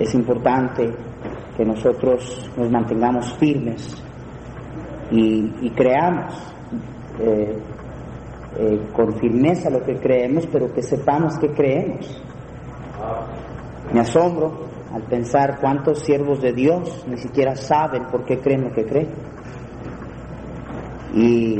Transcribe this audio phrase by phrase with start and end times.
[0.00, 0.90] es importante
[1.56, 4.02] que nosotros nos mantengamos firmes
[5.10, 6.34] y, creamos
[7.20, 7.58] eh,
[8.58, 12.22] eh, con firmeza lo que creemos, pero que sepamos que creemos.
[13.92, 18.72] Me asombro al pensar cuántos siervos de Dios ni siquiera saben por qué creen lo
[18.72, 19.10] que creen.
[21.12, 21.58] Y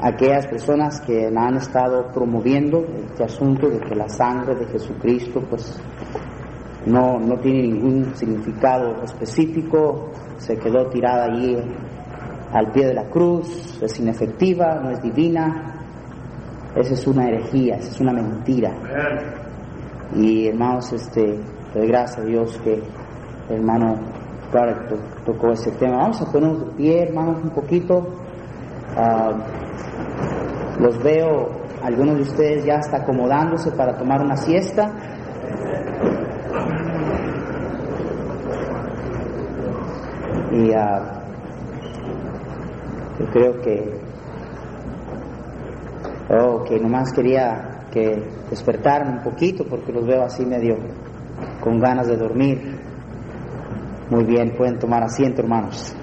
[0.00, 5.80] aquellas personas que han estado promoviendo este asunto de que la sangre de Jesucristo pues
[6.88, 11.56] no, no tiene ningún significado específico, se quedó tirada allí
[12.52, 15.74] al pie de la cruz, es inefectiva, no es divina,
[16.74, 18.72] esa es una herejía, esa es una mentira.
[20.14, 21.38] Y hermanos, este,
[21.74, 23.96] doy gracias a Dios que el hermano
[24.50, 24.88] Clark
[25.24, 25.98] tocó ese tema.
[25.98, 28.06] Vamos a ponernos de pie, hermanos, un poquito.
[28.96, 29.32] Ah,
[30.80, 31.48] los veo,
[31.82, 34.90] algunos de ustedes ya está acomodándose para tomar una siesta.
[40.58, 40.74] Y uh,
[43.20, 44.00] yo creo que,
[46.30, 50.76] oh, que nomás quería que despertaran un poquito porque los veo así medio
[51.60, 52.76] con ganas de dormir.
[54.10, 55.94] Muy bien, pueden tomar asiento, hermanos.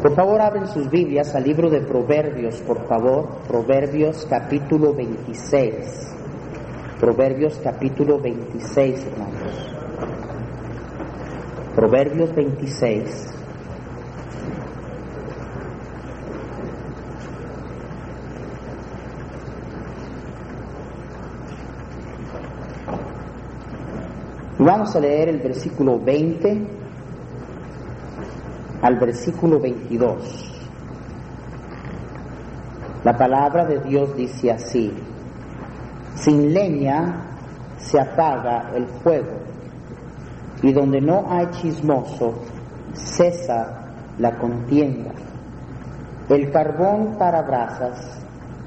[0.00, 3.42] Por favor, abren sus Biblias al libro de Proverbios, por favor.
[3.46, 6.16] Proverbios capítulo 26.
[6.98, 9.74] Proverbios capítulo 26, hermanos.
[11.74, 13.26] Proverbios 26.
[24.58, 26.79] Vamos a leer el versículo 20
[28.82, 30.62] al versículo 22.
[33.04, 34.92] La palabra de Dios dice así.
[36.14, 37.30] Sin leña
[37.78, 39.38] se apaga el fuego,
[40.62, 42.34] y donde no hay chismoso,
[42.92, 43.86] cesa
[44.18, 45.12] la contienda.
[46.28, 48.22] El carbón para brasas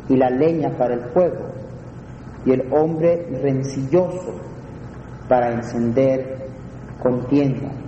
[0.09, 1.45] y la leña para el fuego,
[2.45, 4.33] y el hombre rencilloso
[5.29, 6.47] para encender
[7.01, 7.82] contienda.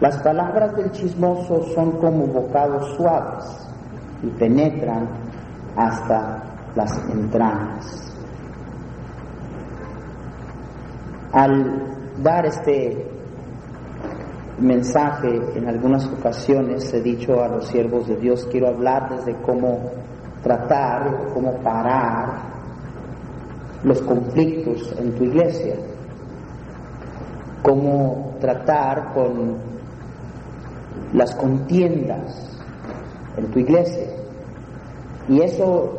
[0.00, 3.44] Las palabras del chismoso son como bocados suaves
[4.22, 5.08] y penetran
[5.74, 6.42] hasta
[6.74, 8.12] las entrañas.
[11.32, 13.06] Al dar este
[14.58, 19.92] mensaje en algunas ocasiones he dicho a los siervos de Dios, quiero hablar desde cómo
[20.42, 22.56] tratar, cómo parar
[23.82, 25.76] los conflictos en tu iglesia,
[27.62, 29.75] cómo tratar con
[31.12, 32.60] las contiendas
[33.36, 34.06] en tu iglesia.
[35.28, 35.98] Y eso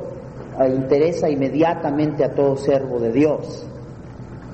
[0.59, 3.67] eh, interesa inmediatamente a todo servo de Dios.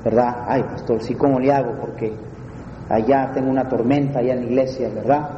[0.04, 0.44] ¿verdad?
[0.48, 1.80] Ay, pastor, sí, ¿cómo le hago?
[1.80, 2.12] Porque
[2.90, 5.30] allá tengo una tormenta, allá en la iglesia, ¿verdad?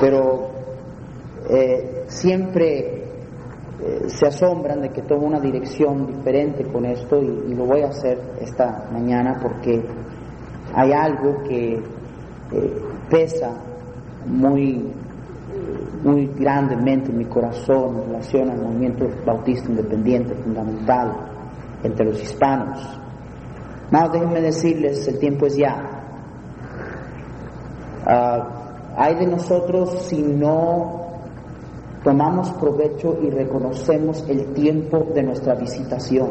[0.00, 0.50] Pero
[1.48, 3.04] eh, siempre
[3.80, 7.88] eh, se asombran de que tomo una dirección diferente con esto y, lo voy a
[7.88, 9.80] hacer esta mañana porque
[10.74, 11.80] hay algo que
[13.10, 13.50] pesa
[14.26, 14.92] muy,
[16.02, 21.12] muy grandemente en mi corazón en relación al movimiento bautista independiente fundamental
[21.82, 22.80] entre los hispanos.
[23.90, 25.90] Más déjenme decirles, el tiempo es ya.
[28.06, 28.64] Ah,
[28.96, 31.04] hay de nosotros si no
[32.02, 36.30] tomamos provecho y reconocemos el tiempo de nuestra visitación.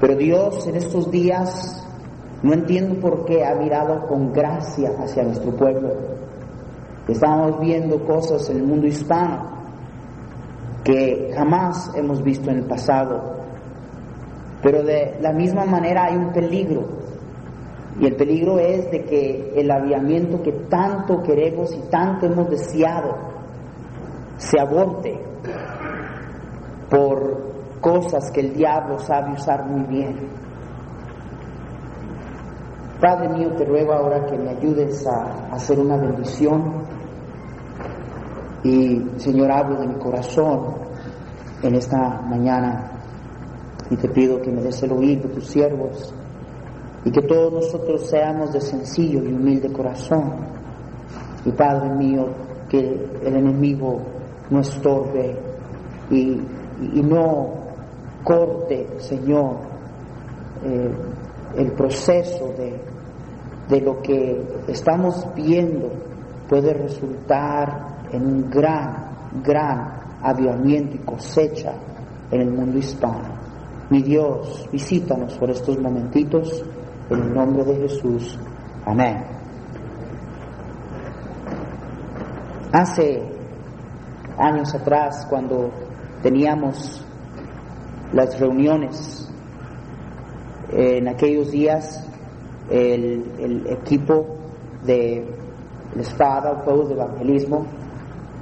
[0.00, 1.87] Pero Dios en estos días,
[2.42, 5.90] no entiendo por qué, ha mirado con gracia hacia nuestro pueblo.
[7.08, 9.58] Estamos viendo cosas en el mundo hispano
[10.84, 13.38] que jamás hemos visto en el pasado.
[14.62, 16.86] Pero de la misma manera hay un peligro.
[18.00, 23.16] Y el peligro es de que el aviamiento que tanto queremos y tanto hemos deseado
[24.36, 25.18] se aborte
[26.88, 27.48] por
[27.80, 30.47] cosas que el diablo sabe usar muy bien.
[33.00, 36.82] Padre mío, te ruego ahora que me ayudes a hacer una bendición.
[38.64, 40.78] Y Señor, hablo de mi corazón
[41.62, 42.90] en esta mañana
[43.88, 46.12] y te pido que me des el oído de tus siervos
[47.04, 50.34] y que todos nosotros seamos de sencillo y humilde corazón.
[51.44, 52.26] Y Padre mío,
[52.68, 52.80] que
[53.22, 54.00] el enemigo
[54.50, 55.36] no estorbe
[56.10, 56.40] y,
[57.02, 57.50] no
[58.24, 59.56] corte, Señor,
[60.64, 60.90] eh,
[61.56, 62.80] el proceso de,
[63.68, 65.90] de lo que estamos viendo
[66.48, 71.74] puede resultar en un gran, gran avivamiento y cosecha
[72.30, 73.36] en el mundo hispano.
[73.90, 76.64] Mi Dios, visítanos por estos momentitos
[77.10, 78.38] en el nombre de Jesús.
[78.84, 79.24] Amén.
[82.72, 83.22] Hace
[84.36, 85.70] años atrás, cuando
[86.22, 87.04] teníamos
[88.12, 89.32] las reuniones,
[90.72, 92.04] en aquellos días
[92.70, 94.26] el, equipo
[94.84, 95.26] de
[95.94, 97.66] la espada, todos de evangelismo,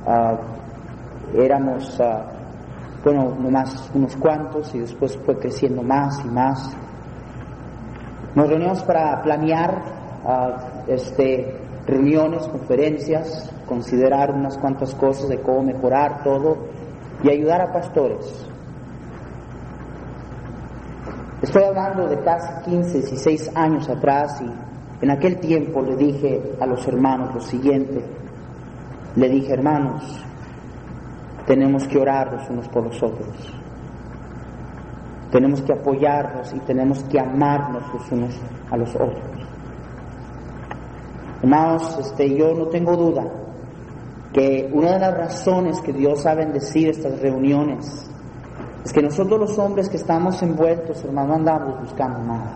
[0.07, 0.37] ah,
[1.35, 6.77] éramos, uh, bueno, nomás unos cuantos y después fue creciendo más y más.
[8.35, 9.83] Nos reunimos para planear
[10.25, 11.57] ah, este,
[11.87, 16.59] reuniones, conferencias, considerar unas cuantas cosas de cómo mejorar todo
[17.23, 18.47] y ayudar a pastores.
[21.47, 26.67] Estoy hablando de casi 15, 16 años atrás y en aquel tiempo le dije a
[26.67, 28.05] los hermanos lo siguiente.
[29.15, 30.03] Le dije, hermanos,
[31.47, 33.29] tenemos que orar los unos por los otros.
[35.31, 39.47] Tenemos que apoyarnos y tenemos que amarnos los unos a los otros.
[41.43, 43.23] Hermanos, este, yo no tengo duda
[44.33, 48.11] que una de las razones que Dios ha bendecido estas reuniones
[48.87, 52.53] es que nosotros los hombres que estamos envueltos, hermano, no andamos buscando nada.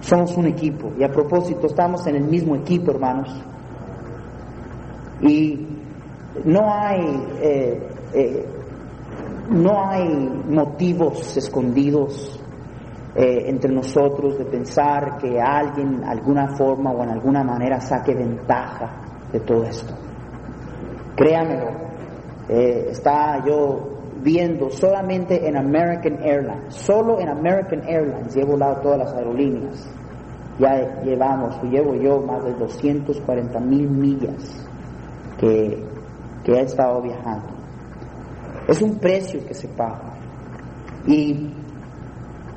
[0.00, 0.90] Somos un equipo.
[0.98, 3.28] Y a propósito, estamos en el mismo equipo, hermanos.
[5.20, 5.68] Y
[6.46, 7.02] no hay,
[7.42, 8.46] eh, eh,
[9.50, 10.08] no hay
[10.48, 12.40] motivos escondidos
[13.14, 18.90] eh, entre nosotros de pensar que alguien, alguna forma o en alguna manera, saque ventaja
[19.30, 19.92] de todo esto.
[21.14, 21.92] Créanmelo,
[22.48, 23.91] está yo
[24.22, 29.90] viendo solamente en American Airlines, solo en American Airlines, he volado todas las aerolíneas,
[30.58, 34.68] ya llevamos, llevo yo más de 240 mil millas
[35.38, 35.82] que,
[36.44, 37.48] que he estado viajando.
[38.68, 40.14] Es un precio que se paga.
[41.06, 41.52] Y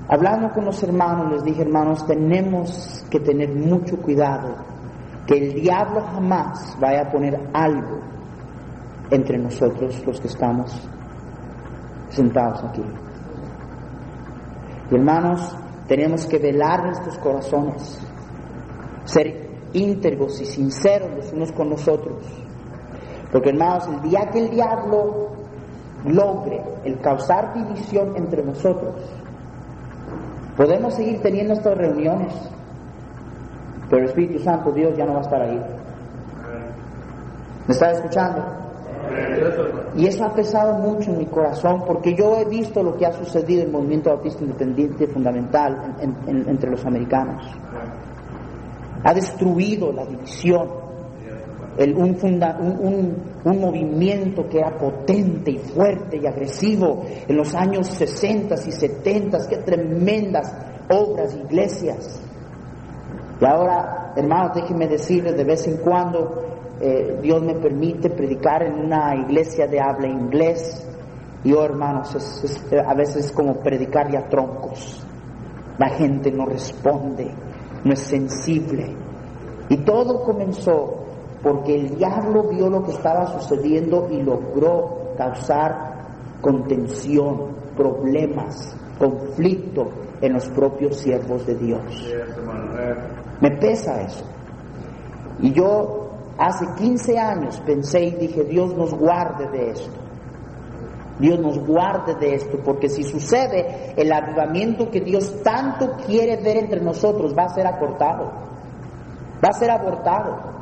[0.07, 4.55] hablando con los hermanos, les dije, hermanos, tenemos que tener mucho cuidado,
[5.25, 8.01] que el diablo jamás vaya a poner algo
[9.09, 10.87] entre nosotros los que estamos
[12.15, 12.83] sentados aquí.
[14.91, 15.55] Y hermanos,
[15.87, 17.99] tenemos que velar nuestros corazones,
[19.03, 22.25] ser íntegros y sinceros los unos con los otros.
[23.31, 25.31] Porque hermanos, el día que el diablo
[26.05, 28.95] logre el causar división entre nosotros,
[30.55, 32.33] podemos seguir teniendo estas reuniones,
[33.89, 35.59] pero el Espíritu Santo, Dios, ya no va a estar ahí.
[37.67, 38.64] ¿Me está escuchando?
[39.95, 43.13] Y eso ha pesado mucho en mi corazón porque yo he visto lo que ha
[43.13, 45.95] sucedido en el movimiento bautista independiente fundamental
[46.25, 47.43] entre los americanos.
[49.03, 50.67] Ha destruido la división,
[51.77, 58.71] un, un, movimiento que era potente y fuerte y agresivo en los años 60 y
[58.71, 60.51] 70, qué tremendas
[60.89, 62.21] obras, iglesias.
[63.39, 68.85] Y ahora, hermanos, déjenme decirles de vez en cuando, eh, Dios me permite predicar en
[68.85, 70.87] una iglesia de habla inglés.
[71.43, 72.15] Y oh, hermanos,
[72.85, 75.05] a veces es como predicar a troncos.
[75.77, 77.31] La gente no responde,
[77.83, 78.95] no es sensible.
[79.69, 81.05] Y todo comenzó
[81.43, 85.93] porque el diablo vio lo que estaba sucediendo y logró causar
[86.41, 89.89] contención, problemas, conflicto
[90.21, 92.13] en los propios siervos de Dios.
[93.41, 94.25] Me pesa eso.
[95.39, 96.04] Y yo
[96.37, 100.05] Hace 15 años pensé y dije, Dios nos guarde de esto.
[101.19, 106.57] Dios nos guarde de esto, porque si sucede, el avivamiento que Dios tanto quiere ver
[106.57, 108.31] entre nosotros va a ser acortado,
[109.43, 110.55] va a ser abortado.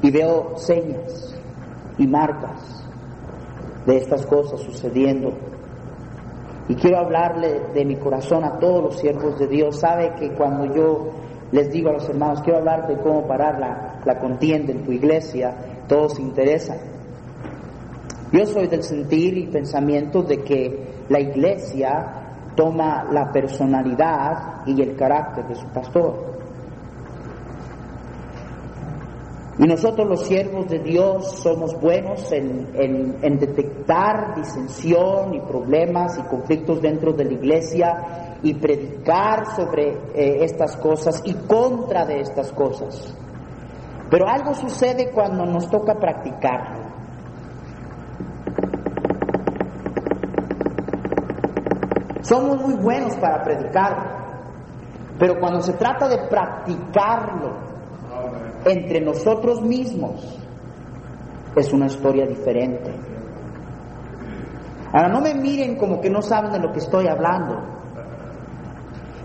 [0.00, 1.36] Y veo señas
[1.98, 2.82] y marcas
[3.86, 5.32] de estas cosas sucediendo.
[6.68, 9.78] Y quiero hablarle de mi corazón a todos los siervos de Dios.
[9.78, 11.10] Sabe que cuando yo
[11.52, 14.92] les digo a los hermanos, quiero hablar de cómo parar la, la contienda en tu
[14.92, 15.54] iglesia,
[15.86, 16.78] todos se interesan.
[18.32, 22.22] Yo soy del sentir y pensamiento de que la iglesia
[22.56, 26.32] toma la personalidad y el carácter de su pastor.
[29.58, 36.22] Y nosotros los siervos de Dios somos buenos en, en, detectar disensión y problemas y
[36.22, 42.52] conflictos dentro de la iglesia y predicar sobre eh, estas cosas y contra de estas
[42.52, 43.16] cosas.
[44.10, 46.82] Pero algo sucede cuando nos toca practicarlo.
[52.22, 53.96] Somos muy buenos para predicar,
[55.18, 57.54] pero cuando se trata de practicarlo
[58.64, 60.38] entre nosotros mismos,
[61.56, 62.92] es una historia diferente.
[64.92, 67.81] Ahora no me miren como que no saben de lo que estoy hablando.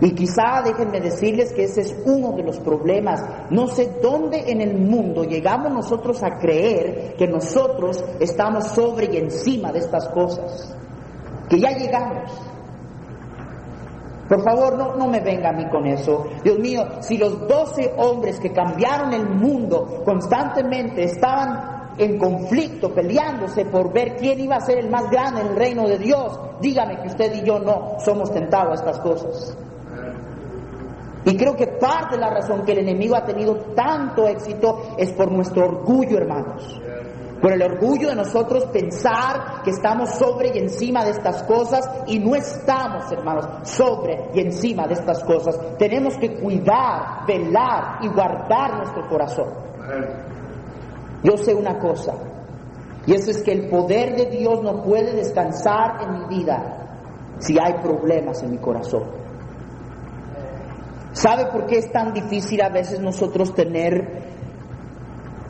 [0.00, 3.20] Y quizá déjenme decirles que ese es uno de los problemas.
[3.50, 9.16] No sé dónde en el mundo llegamos nosotros a creer que nosotros estamos sobre y
[9.16, 10.72] encima de estas cosas.
[11.48, 12.30] Que ya llegamos.
[14.28, 16.26] Por favor, no, no me venga a mí con eso.
[16.44, 23.64] Dios mío, si los doce hombres que cambiaron el mundo constantemente estaban en conflicto, peleándose
[23.64, 27.00] por ver quién iba a ser el más grande en el reino de Dios, dígame
[27.00, 29.56] que usted y yo no somos tentados a estas cosas.
[31.28, 35.12] Y creo que parte de la razón que el enemigo ha tenido tanto éxito es
[35.12, 36.80] por nuestro orgullo, hermanos.
[37.42, 42.18] Por el orgullo de nosotros pensar que estamos sobre y encima de estas cosas y
[42.18, 45.60] no estamos, hermanos, sobre y encima de estas cosas.
[45.78, 49.48] Tenemos que cuidar, velar y guardar nuestro corazón.
[51.22, 52.14] Yo sé una cosa,
[53.06, 56.88] y eso es que el poder de Dios no puede descansar en mi vida
[57.38, 59.27] si hay problemas en mi corazón.
[61.12, 64.28] ¿Sabe por qué es tan difícil a veces nosotros tener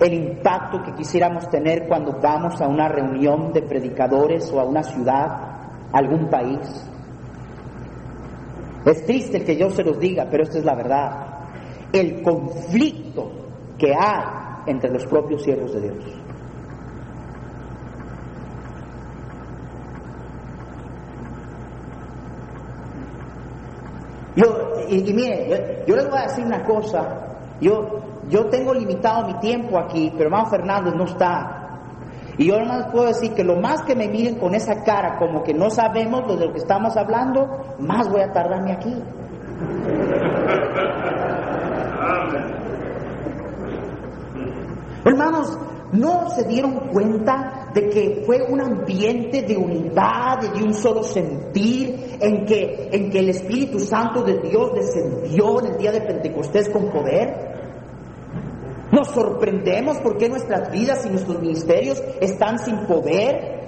[0.01, 4.83] el impacto que quisiéramos tener cuando vamos a una reunión de predicadores o a una
[4.83, 5.27] ciudad,
[5.93, 6.61] a algún país.
[8.85, 11.27] Es triste que yo se los diga, pero esta es la verdad.
[11.93, 13.31] El conflicto
[13.77, 14.25] que hay
[14.67, 16.05] entre los propios siervos de Dios.
[24.37, 29.35] Yo, y, mire, yo les voy a decir una cosa, yo, yo tengo limitado mi
[29.41, 31.55] tiempo aquí, pero hermano Fernández no está.
[32.37, 35.43] Y yo les puedo decir que lo más que me miren con esa cara, como
[35.43, 38.95] que no sabemos de lo que estamos hablando, más voy a tardarme aquí.
[45.05, 45.59] Hermanos,
[45.93, 52.19] ¿no se dieron cuenta de que fue un ambiente de unidad, de un solo sentir,
[52.21, 56.69] en que, en que el Espíritu Santo de Dios descendió en el día de Pentecostés
[56.69, 57.49] con poder?
[58.91, 63.59] Nos sorprendemos porque nuestras vidas y nuestros ministerios están sin poder.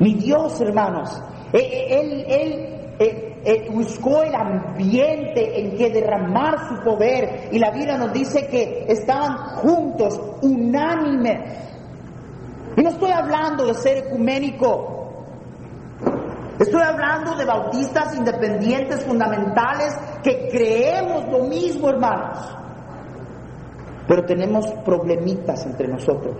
[0.00, 1.22] Mi Dios, hermanos,
[1.52, 7.70] eh, eh, Él, él, eh, buscó el ambiente en que derramar su poder y la
[7.70, 11.40] Biblia nos dice que estaban juntos, unánimes.
[12.76, 14.96] Y no estoy hablando de ser ecuménico,
[16.58, 22.60] Estoy hablando de bautistas independientes fundamentales que creemos lo mismo, hermanos
[24.10, 26.34] pero tenemos problemitas entre nosotros.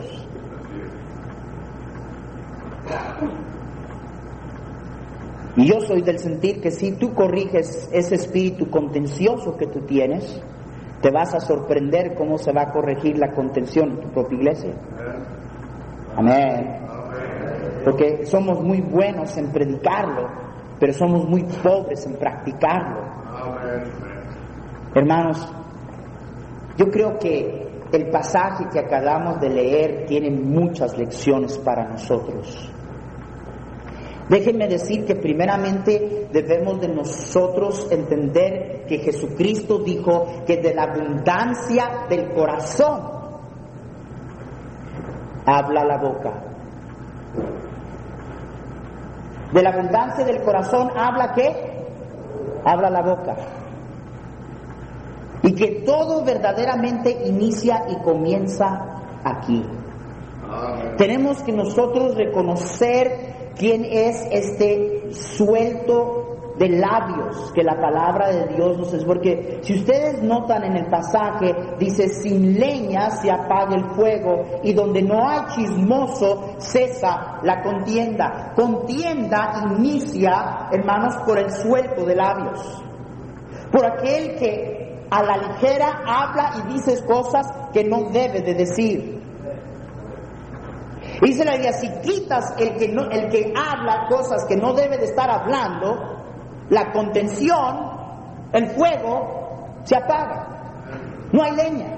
[5.61, 10.41] Y yo soy del sentir que si tú corriges ese espíritu contencioso que tú tienes,
[11.03, 14.73] te vas a sorprender cómo se va a corregir la contención en tu propia iglesia.
[16.17, 16.79] Amén.
[17.85, 20.31] Porque somos muy buenos en predicarlo,
[20.79, 23.03] pero somos muy pobres en practicarlo.
[24.95, 25.47] Hermanos,
[26.79, 32.73] yo creo que el pasaje que acabamos de leer tiene muchas lecciones para nosotros.
[34.31, 42.07] Déjenme decir que primeramente debemos de nosotros entender que Jesucristo dijo que de la abundancia
[42.09, 43.01] del corazón
[45.45, 46.33] habla la boca.
[49.53, 51.83] De la abundancia del corazón habla qué?
[52.65, 53.37] Habla la boca
[55.43, 59.65] y que todo verdaderamente inicia y comienza aquí.
[60.97, 66.21] Tenemos que nosotros reconocer quién es este suelto
[66.61, 70.91] de labios que la palabra de Dios nos es, porque si ustedes notan en el
[70.91, 77.63] pasaje, dice, sin leña se apaga el fuego y donde no hay chismoso cesa la
[77.63, 78.53] contienda.
[78.55, 82.61] Contienda inicia, hermanos, por el suelto de labios,
[83.73, 89.20] por aquel que a la ligera habla y dices cosas que no debe de decir.
[91.21, 94.97] Dice la Biblia, si quitas el que, no, el que habla cosas que no debe
[94.97, 96.21] de estar hablando,
[96.71, 97.91] la contención,
[98.53, 100.47] el fuego, se apaga.
[101.33, 101.97] No hay leña.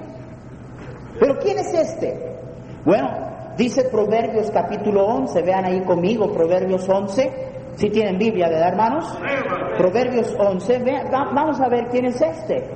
[1.19, 2.37] Pero ¿quién es este?
[2.83, 3.09] Bueno,
[3.57, 9.17] dice Proverbios capítulo 11, vean ahí conmigo, Proverbios 11, si tienen Biblia, ¿verdad, hermanos?
[9.77, 12.67] Proverbios 11, vean, vamos a ver quién es este.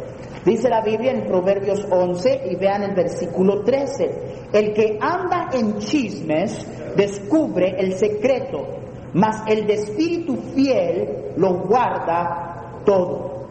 [0.47, 4.47] Dice la Biblia en Proverbios 11 y vean el versículo 13.
[4.53, 8.65] El que anda en chismes descubre el secreto,
[9.13, 13.49] mas el de espíritu fiel lo guarda todo.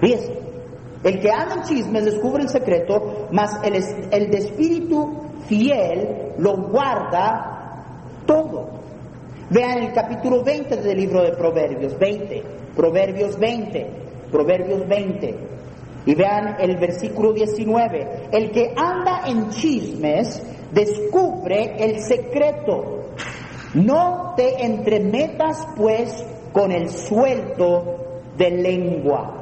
[0.00, 0.38] Fíjese,
[1.02, 3.74] el que anda en chismes descubre el secreto, mas el,
[4.12, 5.12] el de espíritu
[5.48, 7.82] fiel lo guarda
[8.26, 8.68] todo.
[9.50, 12.44] Vean el capítulo 20 del libro de Proverbios, 20,
[12.76, 15.34] Proverbios 20, Proverbios 20.
[16.06, 18.28] Y vean el versículo 19.
[18.32, 20.42] El que anda en chismes
[20.72, 23.12] descubre el secreto.
[23.74, 29.34] No te entremetas pues con el suelto de lengua.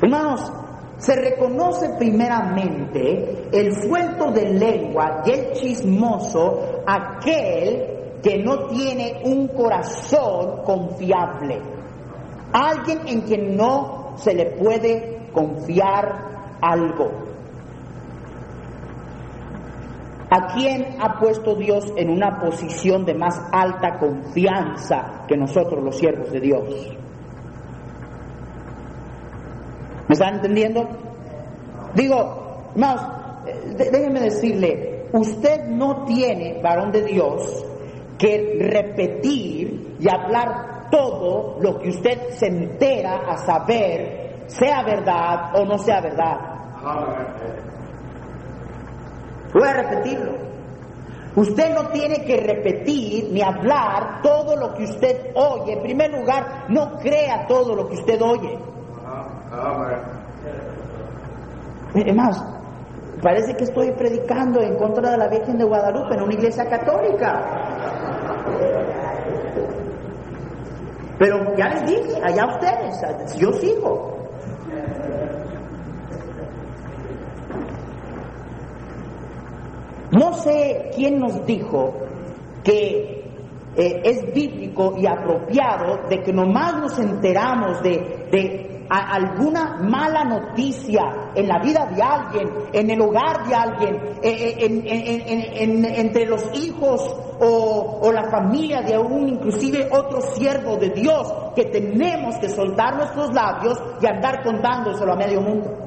[0.00, 0.50] Hermanos,
[0.96, 9.48] se reconoce primeramente el suelto de lengua y el chismoso aquel que no tiene un
[9.48, 11.73] corazón confiable.
[12.54, 17.10] Alguien en quien no se le puede confiar algo.
[20.30, 25.98] ¿A quién ha puesto Dios en una posición de más alta confianza que nosotros los
[25.98, 26.64] siervos de Dios?
[30.06, 30.88] ¿Me están entendiendo?
[31.94, 33.02] Digo, hermanos,
[33.76, 37.64] déjenme decirle, usted no tiene, varón de Dios,
[38.16, 45.64] que repetir y hablar todo lo que usted se entera a saber, sea verdad o
[45.64, 46.38] no sea verdad.
[49.52, 50.32] Voy a repetirlo.
[51.36, 55.72] Usted no tiene que repetir ni hablar todo lo que usted oye.
[55.72, 58.56] En primer lugar, no crea todo lo que usted oye.
[61.94, 62.42] Hermanos,
[63.20, 67.64] parece que estoy predicando en contra de la Virgen de Guadalupe en una iglesia católica.
[71.18, 74.14] Pero ya les dije, allá ustedes, yo sigo.
[80.10, 81.92] No sé quién nos dijo
[82.62, 83.24] que
[83.76, 91.30] eh, es bíblico y apropiado de que nomás nos enteramos de, de alguna mala noticia
[91.34, 97.00] en la vida de alguien, en el hogar de alguien, eh, eh, entre los hijos
[97.40, 102.96] o, o, la familia de un inclusive otro siervo de Dios, que tenemos que soltar
[102.96, 105.84] nuestros labios y andar contándoselo a medio mundo.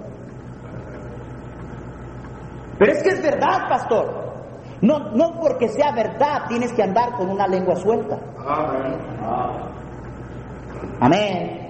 [2.77, 4.27] Pero es que es verdad, pastor.
[4.81, 8.19] No, no porque sea verdad tienes que andar con una lengua suelta.
[10.99, 11.67] Amén.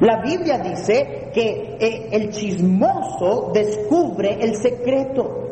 [0.00, 5.46] La Biblia dice que eh, el chismoso descubre el secreto.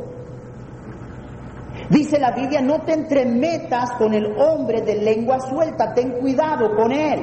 [1.91, 6.93] Dice la Biblia, no te entremetas con el hombre de lengua suelta, ten cuidado con
[6.93, 7.21] él.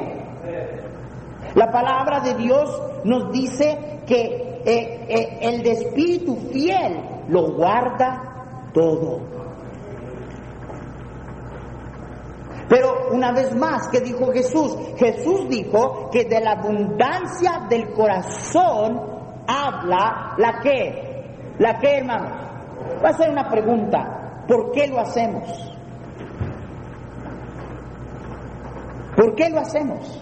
[1.55, 8.69] La palabra de Dios nos dice que eh, eh, el de espíritu fiel lo guarda
[8.73, 9.42] todo.
[12.69, 14.77] Pero una vez más, ¿qué dijo Jesús?
[14.97, 19.01] Jesús dijo que de la abundancia del corazón
[19.47, 22.43] habla la que, la que hermano.
[22.99, 25.73] Voy a hacer una pregunta, ¿por qué lo hacemos?
[29.15, 30.19] ¿Por qué lo hacemos?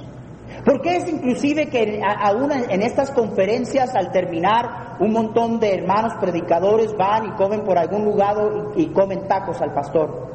[0.65, 6.95] Porque es inclusive que aún en estas conferencias al terminar un montón de hermanos predicadores
[6.95, 8.35] van y comen por algún lugar
[8.75, 10.29] y, y comen tacos al pastor?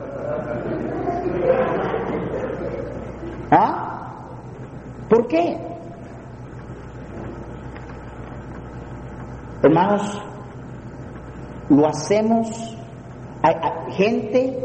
[3.51, 3.97] ¿Ah?
[5.09, 5.57] ¿Por qué?
[9.63, 10.23] Hermanos,
[11.69, 12.77] lo hacemos,
[13.43, 13.55] hay,
[13.93, 14.57] gente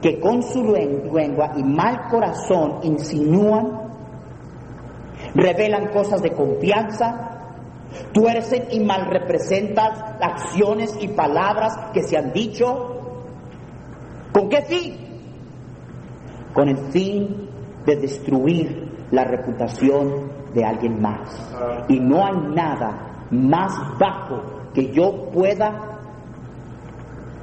[0.00, 3.86] que con su lengua y mal corazón insinúan,
[5.34, 7.36] revelan cosas de confianza,
[8.12, 12.92] tuercen y mal representan acciones y palabras que se han dicho.
[14.32, 14.96] ¿Con qué fin?
[16.52, 17.45] Con el fin
[17.86, 21.54] de destruir la reputación de alguien más.
[21.88, 24.42] Y no hay nada más bajo
[24.74, 26.00] que yo pueda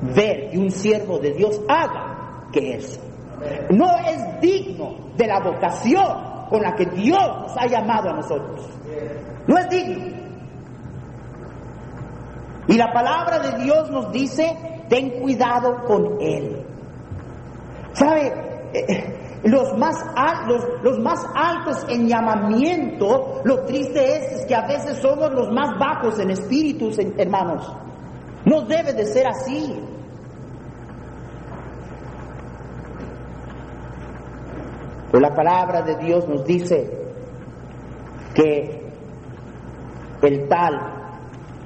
[0.01, 3.01] ver que un siervo de Dios haga que eso.
[3.71, 8.69] No es digno de la vocación con la que Dios nos ha llamado a nosotros.
[9.47, 10.23] No es digno.
[12.67, 14.56] Y la palabra de Dios nos dice,
[14.88, 16.65] ten cuidado con él.
[17.93, 18.32] ¿Sabe?
[19.43, 24.99] Los más, altos, los más altos en llamamiento, lo triste es, es, que a veces
[24.99, 27.69] somos los más bajos en espíritus, hermanos.
[28.45, 29.82] No debe de ser así.
[35.12, 36.89] Pero la palabra de Dios nos dice
[38.34, 38.82] que
[40.21, 40.79] el tal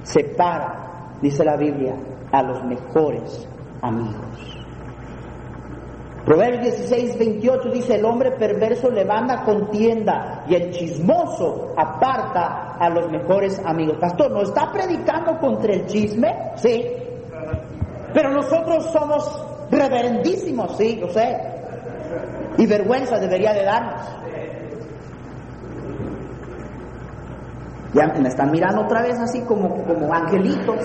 [0.04, 1.96] separa, dice la Biblia,
[2.32, 3.48] a los mejores
[3.82, 4.57] amigos.
[6.28, 13.10] Proverbios 16, 28 dice, el hombre perverso levanta contienda y el chismoso aparta a los
[13.10, 13.96] mejores amigos.
[13.98, 16.52] Pastor, ¿no está predicando contra el chisme?
[16.58, 16.86] Sí.
[18.14, 21.34] Pero nosotros somos reverendísimos, sí, lo sé.
[22.58, 24.02] Y vergüenza debería de darnos.
[27.94, 30.84] Ya me están mirando otra vez así como, como angelitos,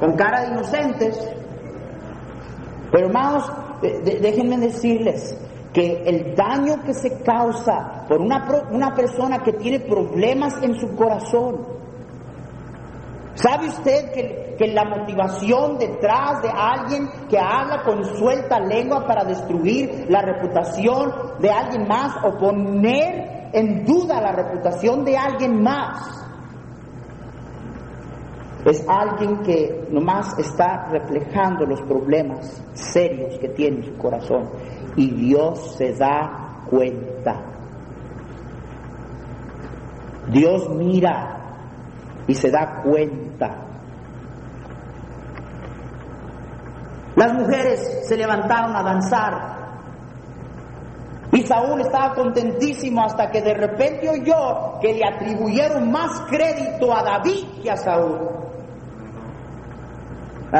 [0.00, 1.22] con cara de inocentes.
[2.90, 3.50] Pero hermanos,
[3.82, 5.36] déjenme decirles
[5.72, 10.94] que el daño que se causa por una, una persona que tiene problemas en su
[10.94, 11.66] corazón,
[13.34, 19.24] ¿sabe usted que, que la motivación detrás de alguien que habla con suelta lengua para
[19.24, 26.21] destruir la reputación de alguien más o poner en duda la reputación de alguien más?
[28.64, 34.48] Es alguien que nomás está reflejando los problemas serios que tiene en su corazón
[34.96, 37.42] y Dios se da cuenta.
[40.28, 41.40] Dios mira
[42.28, 43.56] y se da cuenta.
[47.16, 49.62] Las mujeres se levantaron a danzar
[51.32, 57.02] y Saúl estaba contentísimo hasta que de repente oyó que le atribuyeron más crédito a
[57.02, 58.31] David que a Saúl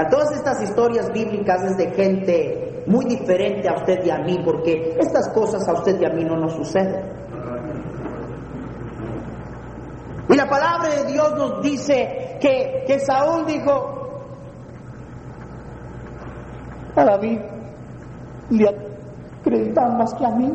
[0.09, 4.97] todas estas historias bíblicas es de gente muy diferente a usted y a mí, porque
[4.99, 7.03] estas cosas a usted y a mí no nos suceden.
[10.31, 13.99] Y la palabra de Dios nos dice que, que Saúl dijo
[16.97, 17.41] a David,
[18.51, 18.69] le
[19.41, 20.53] acreditan más que a mí.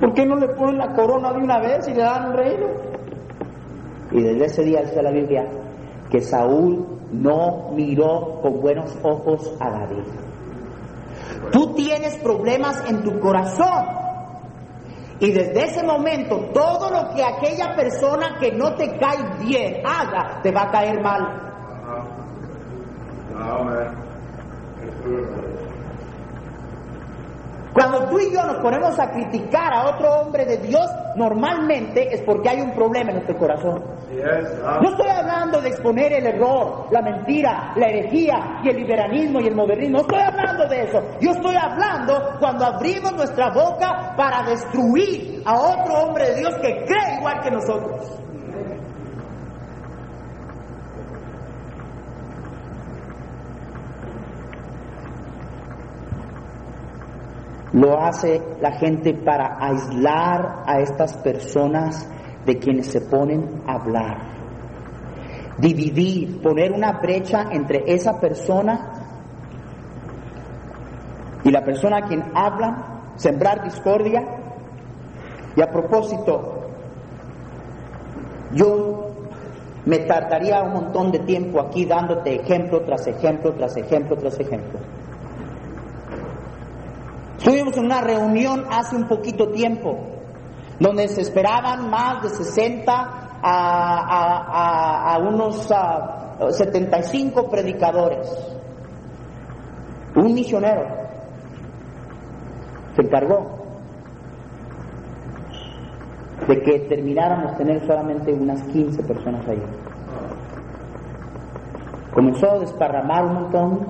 [0.00, 2.66] ¿Por qué no le ponen la corona de una vez y le dan un reino?
[4.10, 5.44] Y desde ese día dice la Biblia,
[6.10, 10.04] que Saúl no miró con buenos ojos a David.
[11.52, 13.98] Tú tienes problemas en tu corazón.
[15.20, 20.40] Y desde ese momento, todo lo que aquella persona que no te cae bien haga,
[20.42, 21.48] te va a caer mal.
[27.78, 32.22] Cuando tú y yo nos ponemos a criticar a otro hombre de Dios, normalmente es
[32.22, 33.84] porque hay un problema en nuestro corazón.
[34.82, 39.46] No estoy hablando de exponer el error, la mentira, la herejía y el liberalismo y
[39.46, 39.98] el modernismo.
[39.98, 40.98] No estoy hablando de eso.
[41.20, 46.84] Yo estoy hablando cuando abrimos nuestra boca para destruir a otro hombre de Dios que
[46.84, 48.27] cree igual que nosotros.
[57.78, 62.10] Lo hace la gente para aislar a estas personas
[62.44, 64.18] de quienes se ponen a hablar.
[65.58, 68.90] Dividir, poner una brecha entre esa persona
[71.44, 74.24] y la persona a quien habla, sembrar discordia.
[75.54, 76.70] Y a propósito,
[78.54, 79.10] yo
[79.84, 84.80] me tardaría un montón de tiempo aquí dándote ejemplo tras ejemplo, tras ejemplo, tras ejemplo.
[87.48, 89.96] Estuvimos en una reunión hace un poquito tiempo,
[90.78, 92.92] donde se esperaban más de 60
[93.42, 95.66] a, unos
[96.50, 98.28] 75 predicadores.
[100.14, 100.88] Un misionero
[102.94, 103.46] se encargó
[106.48, 109.62] de que termináramos tener solamente unas 15 personas ahí.
[112.12, 113.86] Comenzó a desparramar un montón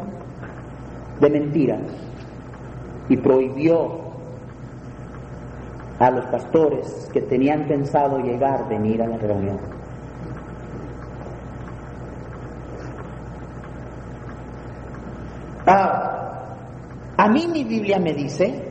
[1.18, 2.07] de mentiras
[3.08, 4.08] y prohibió
[5.98, 9.58] a los pastores que tenían pensado llegar venir a la reunión.
[15.66, 16.56] Ah,
[17.16, 18.64] a mí mi Biblia me dice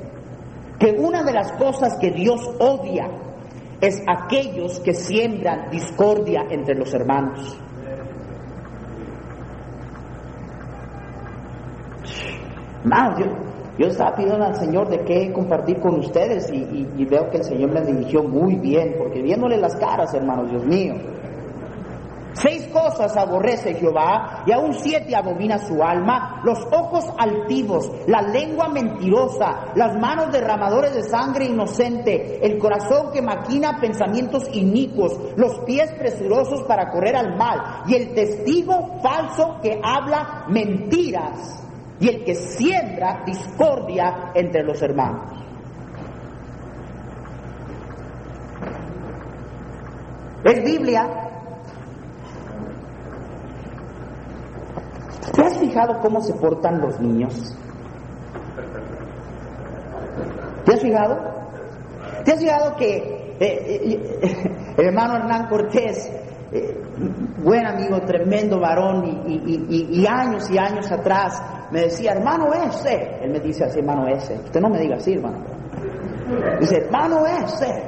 [0.80, 3.10] que una de las cosas que Dios odia
[3.82, 7.58] es aquellos que siembran discordia entre los hermanos.
[13.78, 17.72] Yo estaba pidiendo al Señor de qué compartir con ustedes y, veo que el Señor
[17.72, 20.96] me dirigió muy bien, porque viéndole las caras, hermanos, Dios mío.
[22.34, 28.68] Seis cosas aborrece Jehová y aún siete abomina su alma, los ojos altivos, la lengua
[28.70, 35.92] mentirosa, las manos derramadores de sangre inocente, el corazón que maquina pensamientos inicuos, los pies
[35.94, 41.67] presurosos para correr al mal y el testigo falso que habla mentiras
[42.00, 45.38] y el que siembra discordia entre los hermanos.
[50.44, 51.08] Es Biblia.
[55.34, 56.00] ¿Te has fijado?
[56.02, 57.56] cómo se portan los niños?
[60.66, 61.18] ¿Te has fijado?
[62.24, 64.46] ¿Te has fijado que eh, eh,
[64.78, 66.12] el hermano Hernán Cortés,
[66.52, 66.82] eh,
[67.44, 73.40] buen amigo, tremendo varón, y, años y años atrás me decía, hermano ese, él me
[73.40, 75.40] dice así, hermano ese, usted no me diga así, hermano.
[76.60, 77.84] Dice, hermano ese,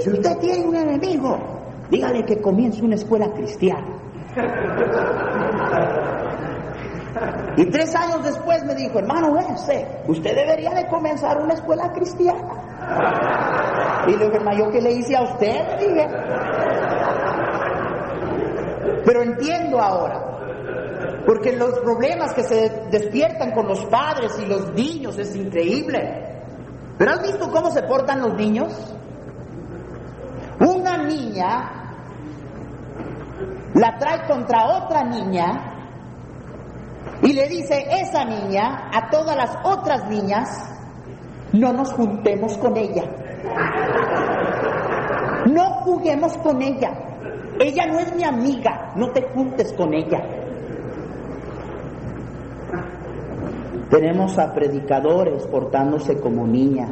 [0.00, 1.38] si usted tiene un enemigo,
[1.90, 3.86] dígale que comience una escuela cristiana.
[7.56, 14.04] Y tres años después me dijo, hermano, ese, usted debería de comenzar una escuela cristiana.
[14.06, 15.78] Y le dije, hermano, ¿yo qué le hice a usted?
[15.78, 16.08] dije.
[19.04, 20.27] Pero entiendo ahora,
[21.28, 26.42] porque los problemas que se despiertan con los padres y los niños es increíble.
[26.96, 28.72] ¿Pero has visto cómo se portan los niños?
[30.58, 31.92] Una niña
[33.74, 35.74] la trae contra otra niña
[37.20, 40.48] y le dice esa niña a todas las otras niñas,
[41.52, 43.04] no nos juntemos con ella.
[45.44, 46.90] No juguemos con ella.
[47.60, 50.37] Ella no es mi amiga, no te juntes con ella.
[53.90, 56.90] Tenemos a predicadores portándose como niñas.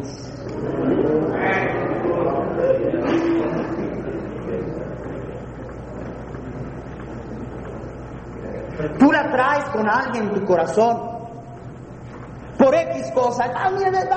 [8.98, 11.16] Tú la traes con alguien en tu corazón.
[12.58, 13.70] Por X cosas, ah,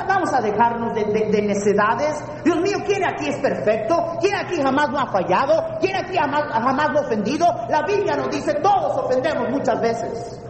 [0.08, 2.24] vamos a dejarnos de, necedades.
[2.46, 4.18] Dios mío, ¿quién aquí es perfecto?
[4.22, 5.78] ¿Quién aquí jamás lo ha fallado?
[5.82, 7.46] ¿Quién aquí jamás, jamás lo ha ofendido?
[7.68, 10.49] La Biblia nos dice, todos ofendemos muchas veces.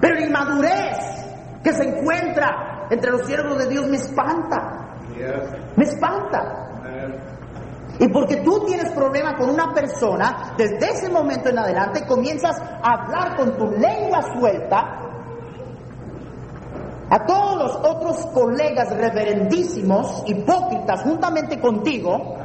[0.00, 0.98] Pero la inmadurez
[1.62, 4.96] que se encuentra entre los siervos de Dios me espanta.
[5.76, 6.66] Me espanta.
[7.98, 12.92] Y porque tú tienes problema con una persona, desde ese momento en adelante comienzas a
[12.92, 15.00] hablar con tu lengua suelta
[17.08, 22.36] a todos los otros colegas reverendísimos, hipócritas, juntamente contigo,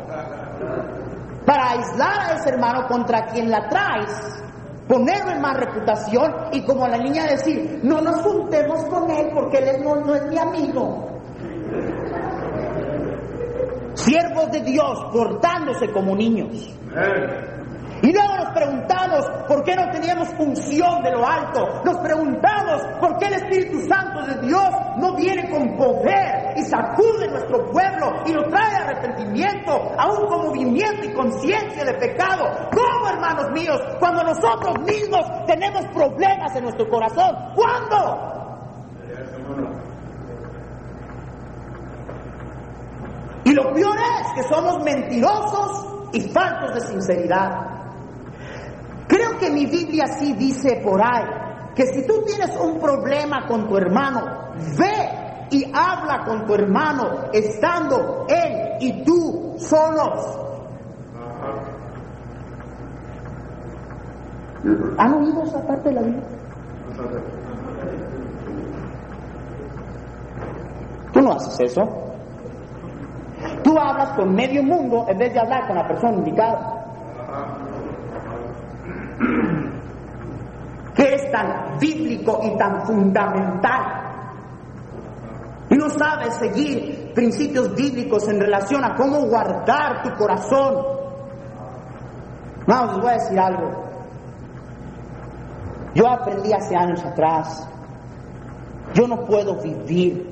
[1.45, 4.43] para aislar a ese hermano contra quien la traes,
[4.91, 9.29] ponerlo en más reputación y como a la niña decir, no nos juntemos con él
[9.33, 11.07] porque él no es mi amigo
[13.93, 16.75] siervos de Dios portándose como niños.
[18.01, 18.80] Y luego nos preguntamos
[19.47, 21.81] por qué no teníamos función de lo alto.
[21.83, 27.27] Nos preguntamos por qué el Espíritu Santo de Dios no viene con poder y sacude
[27.29, 32.45] nuestro pueblo y lo trae arrepentimiento, aún con movimiento y conciencia de pecado.
[32.71, 33.79] ¿Cómo, hermanos míos?
[33.99, 37.35] Cuando nosotros mismos tenemos problemas en nuestro corazón.
[37.55, 38.31] ¿Cuándo?
[43.43, 47.70] Y lo peor es que somos mentirosos y faltos de sinceridad.
[49.11, 51.25] Creo que mi Biblia sí dice por ahí
[51.75, 54.21] que si tú tienes un problema con tu hermano,
[54.79, 60.39] ve y habla con tu hermano estando él y tú solos.
[64.97, 66.23] ¿Han oído esa parte de la Biblia?
[71.11, 71.81] Tú no haces eso.
[73.61, 76.80] Tú hablas con medio mundo en vez de hablar con la persona indicada.
[80.95, 84.01] que es tan bíblico y tan fundamental.
[85.69, 90.85] Y no sabes seguir principios bíblicos en relación a cómo guardar tu corazón.
[92.67, 93.91] Vamos, les voy a decir algo.
[95.95, 97.67] Yo aprendí hace años atrás.
[98.93, 100.29] Yo no puedo vivir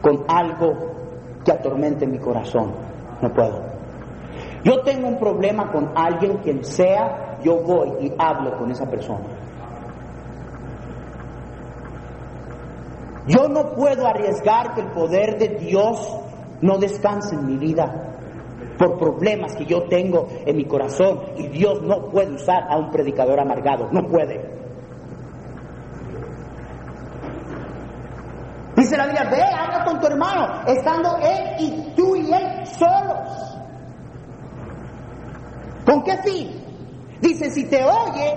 [0.00, 0.94] con algo
[1.44, 2.72] que atormente mi corazón.
[3.20, 3.60] No puedo.
[4.62, 9.24] Yo tengo un problema con alguien, quien sea, yo voy y hablo con esa persona.
[13.28, 16.16] Yo no puedo arriesgar que el poder de Dios
[16.60, 18.14] no descanse en mi vida
[18.76, 22.90] por problemas que yo tengo en mi corazón y Dios no puede usar a un
[22.90, 24.56] predicador amargado, no puede.
[28.76, 33.56] Dice la Biblia, ve, habla con tu hermano, estando él y tú y él solos.
[35.86, 36.65] ¿Con qué fin?
[37.20, 38.36] Dice, si te oye,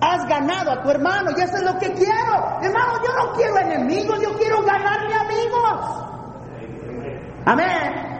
[0.00, 2.60] has ganado a tu hermano y eso es lo que quiero.
[2.62, 6.06] Hermano, yo no quiero enemigos, yo quiero ganarme amigos.
[7.46, 8.16] Amén.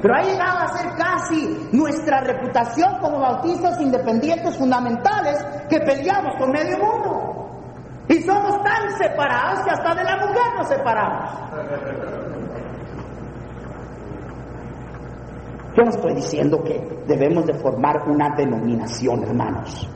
[0.00, 6.50] Pero ha llegado a ser casi nuestra reputación como bautistas independientes fundamentales que peleamos con
[6.52, 7.50] medio mundo.
[8.08, 11.30] Y somos tan separados que hasta de la mujer nos separamos.
[15.80, 19.88] Yo no estoy diciendo que debemos de formar una denominación, hermanos.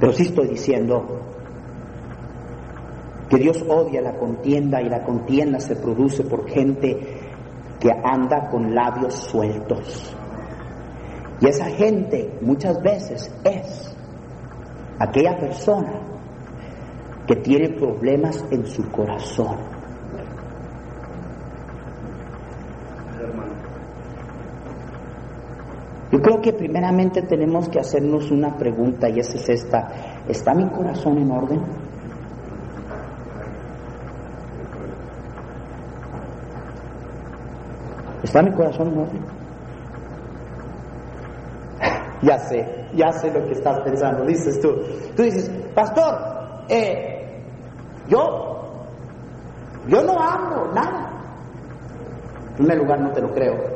[0.00, 1.04] Pero sí estoy diciendo
[3.28, 6.98] que Dios odia la contienda y la contienda se produce por gente
[7.78, 10.16] que anda con labios sueltos.
[11.42, 13.94] Y esa gente muchas veces es
[14.98, 16.00] aquella persona
[17.26, 19.73] que tiene problemas en su corazón.
[26.14, 29.88] Yo creo que primeramente tenemos que hacernos una pregunta y esa es esta.
[30.28, 31.60] ¿Está mi corazón en orden?
[38.22, 39.22] ¿Está mi corazón en orden?
[42.22, 44.70] Ya sé, ya sé lo que estás pensando, dices tú.
[45.16, 46.14] Tú dices, pastor,
[46.68, 47.42] eh,
[48.06, 48.20] yo,
[49.88, 51.10] yo no hablo nada.
[52.50, 53.74] En primer lugar, no te lo creo.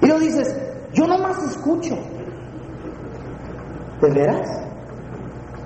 [0.00, 0.56] Y luego dices,
[0.92, 1.96] yo nomás escucho.
[4.00, 4.48] ¿De veras?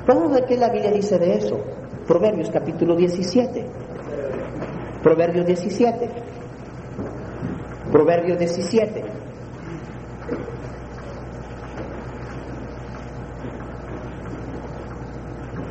[0.06, 1.60] Vamos a ver qué la Biblia dice de eso.
[2.06, 3.66] Proverbios capítulo 17.
[5.02, 6.08] Proverbios 17.
[7.92, 9.04] Proverbios 17.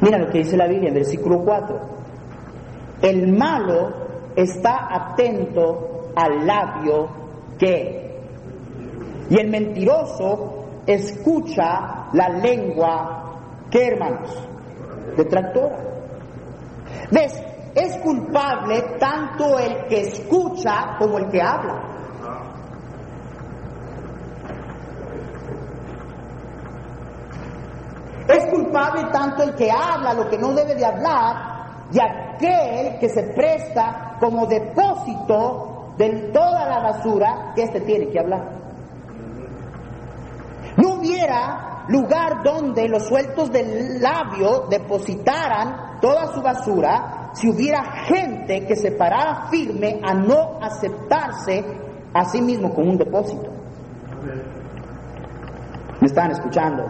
[0.02, 1.80] Mira lo que dice la Biblia en versículo 4.
[3.02, 3.93] El malo
[4.36, 7.10] está atento al labio
[7.58, 8.00] que.
[9.31, 13.31] Y el mentiroso escucha la lengua
[13.71, 14.29] que, hermanos,
[15.15, 15.77] detractora.
[17.11, 17.41] ¿Ves?
[17.73, 21.81] Es culpable tanto el que escucha como el que habla.
[28.27, 33.07] Es culpable tanto el que habla lo que no debe de hablar y aquel que
[33.07, 38.61] se presta como depósito de toda la basura que éste tiene que hablar.
[41.01, 48.75] Hubiera lugar donde los sueltos del labio depositaran toda su basura si hubiera gente que
[48.75, 51.65] se parara firme a no aceptarse
[52.13, 53.49] a sí mismo como un depósito.
[55.99, 56.85] ¿Me están escuchando?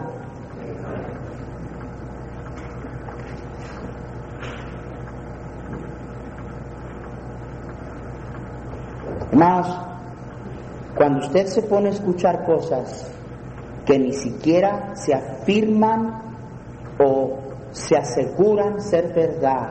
[9.32, 9.66] Más,
[10.94, 13.10] cuando usted se pone a escuchar cosas
[13.84, 16.22] que ni siquiera se afirman
[16.98, 17.38] o
[17.72, 19.70] se aseguran ser verdad,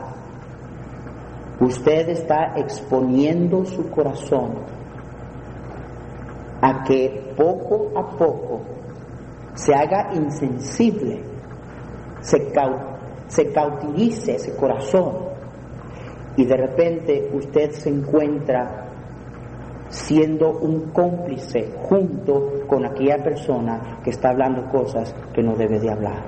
[1.60, 4.56] usted está exponiendo su corazón
[6.62, 8.62] a que poco a poco
[9.54, 11.22] se haga insensible,
[12.22, 12.52] se,
[13.28, 15.32] se cautilice ese corazón
[16.38, 18.88] y de repente usted se encuentra
[19.90, 25.92] siendo un cómplice junto con aquella persona que está hablando cosas que no debe de
[25.92, 26.24] hablar.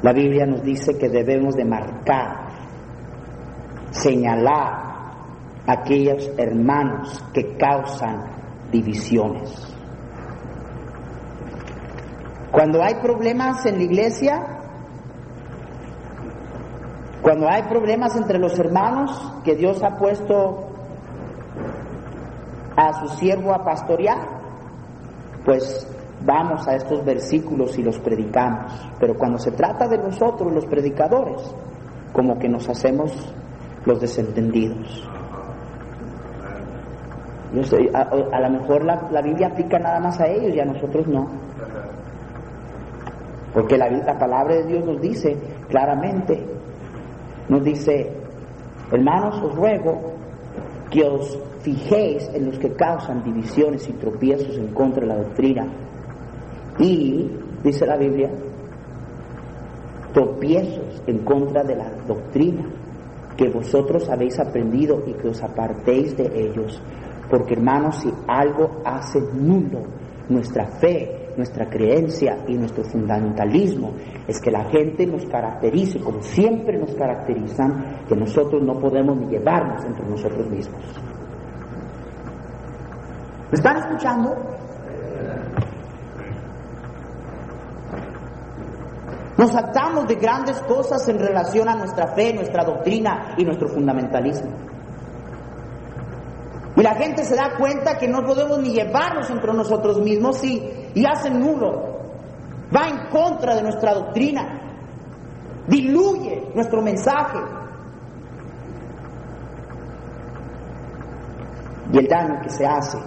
[0.00, 2.50] La Biblia nos dice que debemos de marcar,
[3.90, 4.52] señalar
[5.66, 8.26] a aquellos hermanos que causan
[8.70, 9.74] divisiones.
[12.52, 14.57] Cuando hay problemas en la iglesia,
[17.28, 19.10] cuando hay problemas entre los hermanos
[19.44, 20.66] que Dios ha puesto
[22.74, 24.16] a su siervo a pastorear,
[25.44, 25.86] pues
[26.24, 28.72] vamos a estos versículos y los predicamos.
[28.98, 31.54] Pero cuando se trata de nosotros, los predicadores,
[32.14, 33.12] como que nos hacemos
[33.84, 35.06] los desentendidos.
[37.92, 41.28] a, lo mejor la, Biblia aplica nada más a ellos y a nosotros no.
[43.52, 45.36] Porque la, palabra de Dios nos dice
[45.68, 46.56] claramente,
[47.48, 48.10] nos dice,
[48.92, 50.12] hermanos, os ruego
[50.90, 55.66] que os fijéis en los que causan divisiones y tropiezos en contra de la doctrina.
[56.78, 57.30] Y,
[57.62, 58.30] dice la Biblia,
[60.12, 62.64] tropiezos en contra de la doctrina
[63.36, 66.80] que vosotros habéis aprendido y que os apartéis de ellos.
[67.30, 69.80] Porque hermanos, si algo hace nulo
[70.28, 73.92] nuestra fe, nuestra creencia y nuestro fundamentalismo
[74.26, 79.26] es que la gente nos caracterice como siempre nos caracterizan, que nosotros no podemos ni
[79.28, 80.82] llevarnos entre nosotros mismos.
[83.50, 84.36] ¿Me están escuchando?
[89.38, 94.50] Nos saltamos de grandes cosas en relación a nuestra fe, nuestra doctrina y nuestro fundamentalismo.
[96.78, 100.62] Y la gente se da cuenta que no podemos ni llevarnos entre nosotros mismos y,
[100.94, 101.98] y hace nulo.
[102.74, 104.60] Va en contra de nuestra doctrina.
[105.66, 107.38] Diluye nuestro mensaje.
[111.92, 112.98] Y el daño que se hace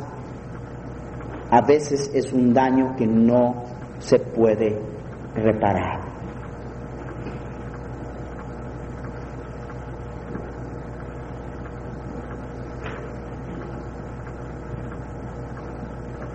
[1.50, 3.64] a veces es un daño que no
[4.00, 4.82] se puede
[5.34, 6.11] reparar.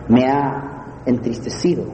[0.09, 1.84] Me ha entristecido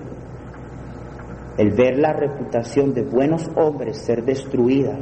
[1.57, 4.97] el ver la reputación de buenos hombres ser destruida.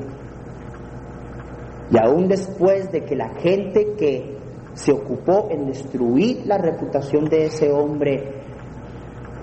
[1.90, 4.38] Y aún después de que la gente que
[4.74, 8.42] se ocupó en destruir la reputación de ese hombre,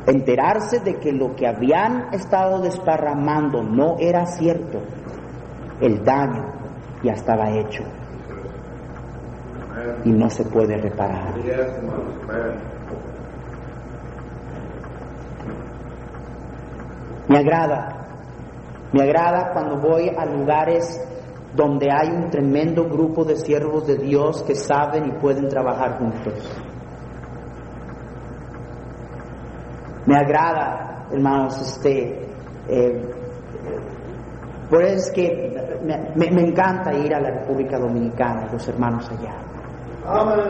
[0.05, 4.79] enterarse de que lo que habían estado desparramando no era cierto,
[5.81, 6.45] el daño
[7.03, 7.83] ya estaba hecho
[10.05, 11.33] y no se puede reparar.
[17.27, 18.07] Me agrada,
[18.93, 21.01] me agrada cuando voy a lugares
[21.55, 26.33] donde hay un tremendo grupo de siervos de Dios que saben y pueden trabajar juntos.
[30.05, 32.27] Me agrada, hermanos, este,
[32.69, 33.01] eh,
[34.69, 35.79] por eso es que
[36.15, 39.35] me, me, encanta ir a la República Dominicana, los hermanos allá.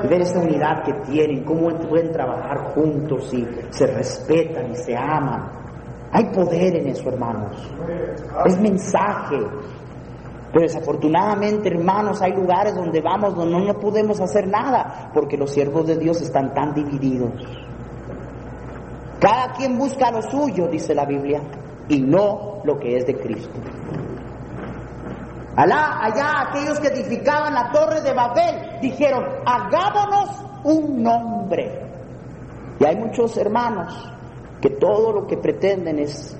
[0.04, 4.96] Y ver esa unidad que tienen, cómo pueden trabajar juntos y se respetan y se
[4.96, 5.67] aman.
[6.18, 7.56] Hay poder en eso, hermanos.
[8.48, 9.38] Es mensaje.
[10.52, 15.86] Pero desafortunadamente, hermanos, hay lugares donde vamos donde no podemos hacer nada porque los siervos
[15.86, 17.34] de Dios están tan divididos.
[19.20, 21.40] Cada quien busca lo suyo, dice la Biblia,
[21.88, 23.60] y no lo que es de Cristo.
[25.56, 31.80] Alá, allá aquellos que edificaban la torre de Babel dijeron, hagámonos un nombre.
[32.80, 34.17] Y hay muchos hermanos
[34.62, 36.36] que todo lo que pretenden es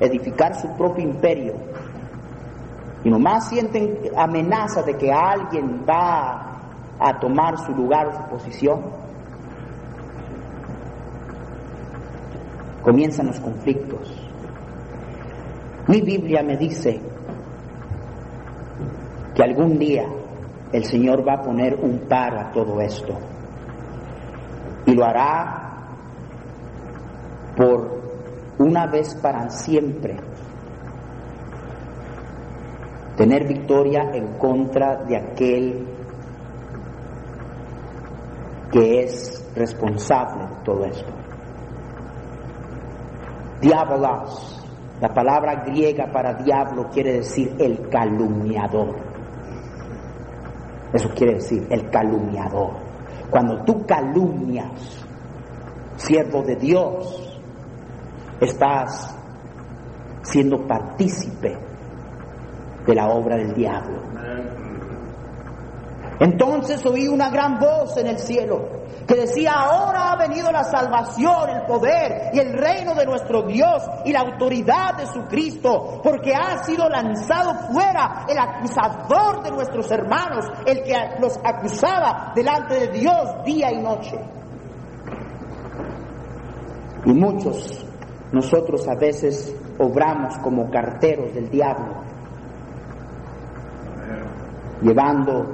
[0.00, 1.54] edificar su propio imperio.
[3.04, 6.60] Y nomás sienten amenaza de que alguien va
[6.98, 8.80] a tomar su lugar o su posición,
[12.82, 14.14] comienzan los conflictos.
[15.86, 17.00] Mi Biblia me dice
[19.34, 20.04] que algún día
[20.72, 23.16] el Señor va a poner un par a todo esto.
[24.86, 25.67] Y lo hará
[27.58, 27.90] por
[28.58, 30.16] una vez para siempre
[33.16, 35.86] tener victoria en contra de aquel
[38.70, 41.12] que es responsable de todo esto.
[43.60, 44.64] Diabolos,
[45.00, 48.94] la palabra griega para diablo quiere decir el calumniador.
[50.92, 52.70] Eso quiere decir el calumniador.
[53.30, 55.04] Cuando tú calumnias,
[55.96, 57.27] siervo de Dios,
[58.40, 59.14] estás
[60.22, 61.58] siendo partícipe
[62.86, 64.00] de la obra del diablo.
[66.20, 71.48] Entonces oí una gran voz en el cielo que decía, ahora ha venido la salvación,
[71.48, 76.34] el poder y el reino de nuestro Dios y la autoridad de su Cristo, porque
[76.34, 82.88] ha sido lanzado fuera el acusador de nuestros hermanos, el que los acusaba delante de
[82.88, 84.18] Dios día y noche.
[87.06, 87.87] Y muchos
[88.32, 91.94] nosotros a veces obramos como carteros del diablo,
[94.82, 95.46] llevando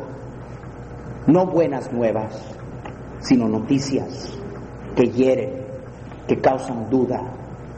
[1.27, 2.35] no buenas nuevas,
[3.21, 4.39] sino noticias
[4.97, 5.65] que hieren,
[6.27, 7.23] que causan duda,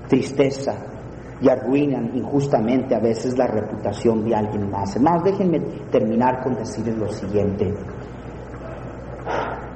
[0.09, 0.75] tristeza
[1.41, 4.97] y arruinan injustamente a veces la reputación de alguien más.
[4.97, 7.75] Hermanos, déjenme terminar con decirles lo siguiente.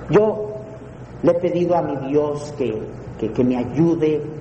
[0.08, 0.50] Yo
[1.22, 2.82] le he pedido a mi Dios que,
[3.18, 4.39] que, que me ayude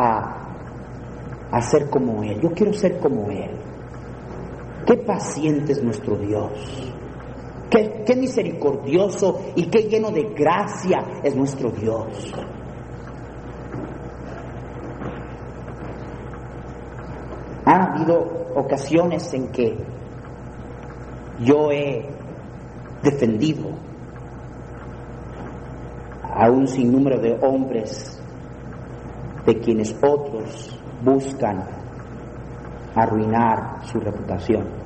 [0.00, 2.40] a, ser como Él.
[2.40, 3.50] Yo quiero ser como Él.
[4.86, 6.92] Qué paciente es nuestro Dios.
[7.70, 12.32] Qué, qué, misericordioso y qué lleno de gracia es nuestro Dios.
[17.64, 19.76] Han habido ocasiones en que
[21.40, 22.08] yo he
[23.02, 23.70] defendido
[26.22, 28.19] a un sinnúmero de hombres
[29.46, 31.64] de quienes otros buscan
[32.94, 34.80] arruinar su reputación.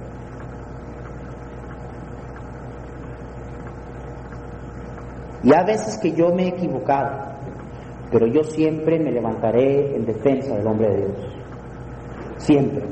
[5.42, 7.34] Y a veces que yo me he equivocado,
[8.10, 11.36] pero yo siempre me levantaré en defensa del hombre de Dios.
[12.38, 12.84] Siempre.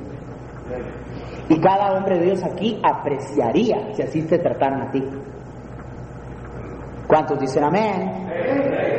[1.48, 5.02] Y cada hombre de Dios aquí apreciaría si así se trataran a ti.
[7.06, 8.91] ¿Cuántos dicen amén?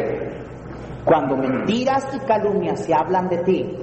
[1.05, 3.77] Cuando mentiras y calumnias se hablan de ti,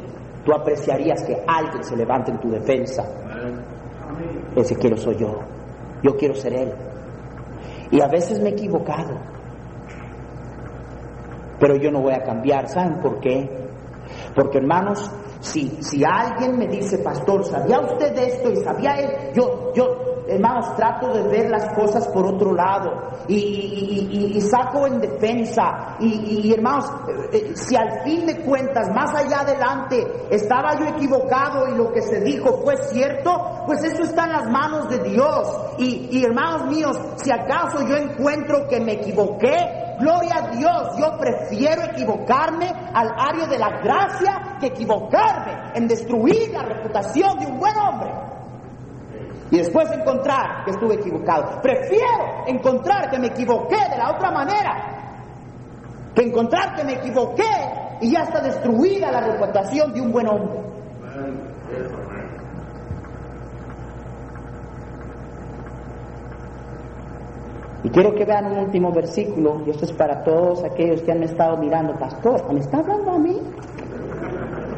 [0.44, 3.04] tú apreciarías que alguien se levante en tu defensa.
[4.56, 5.40] Ese quiero soy yo.
[6.02, 6.72] Yo quiero ser Él.
[7.90, 9.18] Y a veces me he equivocado.
[11.58, 13.48] Pero yo no voy a cambiar, ¿saben por qué?
[14.34, 15.10] Porque hermanos,
[15.40, 18.50] si, si alguien me dice, pastor, ¿sabía usted de esto?
[18.50, 24.40] Y sabía él, yo, yo, hermanos, trato de ver las cosas por otro lado y,
[24.40, 25.96] saco en defensa.
[26.00, 31.68] Y, hermanos, eh, eh, si al fin de cuentas, más allá adelante, estaba yo equivocado
[31.68, 35.48] y lo que se dijo fue cierto, pues eso está en las manos de Dios.
[35.78, 41.82] Y, hermanos míos, si acaso yo encuentro que me equivoqué, Gloria a Dios, yo prefiero
[41.82, 47.76] equivocarme al área de la gracia que equivocarme en destruir la reputación de un buen
[47.76, 48.10] hombre.
[49.50, 51.60] Y después encontrar que estuve equivocado.
[51.60, 54.90] Prefiero encontrar que me equivoqué de la otra manera
[56.14, 57.44] que encontrar que me equivoqué
[58.00, 60.60] y ya está destruida la reputación de un buen hombre.
[67.82, 71.22] Y quiero que vean un último versículo, y esto es para todos aquellos que han
[71.22, 73.40] estado mirando, pastor, ¿me está hablando a mí?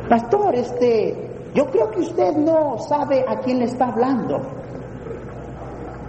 [0.08, 4.40] Pastor, este, yo creo que usted no sabe a quién le está hablando.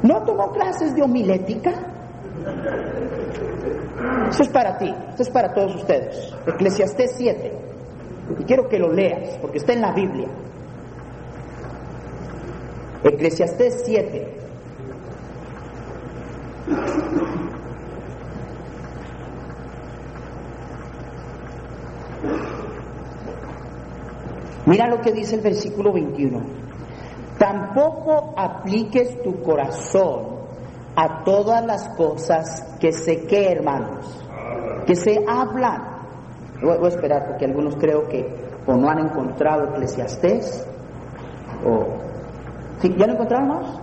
[0.04, 1.72] ¿No tomó clases de homilética?
[4.30, 6.34] Eso es para ti, esto es para todos ustedes.
[6.46, 7.52] Eclesiastés 7.
[8.40, 10.28] Y quiero que lo leas, porque está en la Biblia.
[13.04, 14.40] Eclesiastés 7.
[24.66, 26.63] Mira lo que dice el versículo 21.
[27.44, 30.38] Tampoco apliques tu corazón
[30.96, 34.24] a todas las cosas que se que, hermanos,
[34.86, 35.82] que se hablan.
[36.62, 38.26] Voy, a esperar porque algunos creo que
[38.66, 40.66] o no han encontrado Eclesiastés
[41.66, 41.86] o...
[42.82, 43.80] ¿Ya lo encontraron más?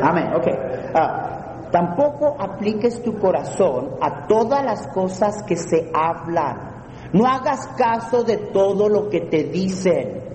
[0.00, 0.46] Amén, ok.
[0.94, 1.30] Ah,
[1.72, 6.84] Tampoco apliques tu corazón a todas las cosas que se hablan.
[7.12, 10.29] No hagas caso de todo lo que te dicen,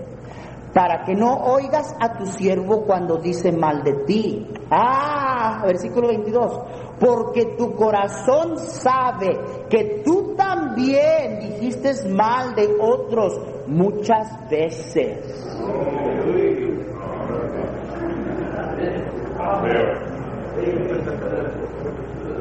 [0.75, 4.45] para que no oigas a tu siervo cuando dice mal de ti.
[4.69, 6.59] Ah, versículo 22.
[6.99, 15.47] Porque tu corazón sabe que tú también dijiste mal de otros muchas veces.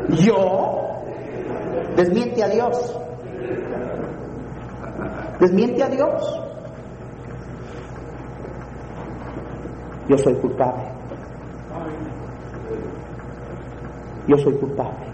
[0.09, 1.05] Yo
[1.95, 3.01] desmiente a Dios.
[5.39, 6.44] Desmiente a Dios.
[10.09, 10.85] Yo soy culpable.
[14.27, 15.07] Yo soy culpable.